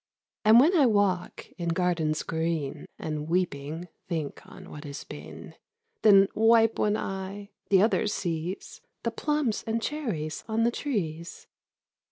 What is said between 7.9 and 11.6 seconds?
sees The plums and cherries on the trees.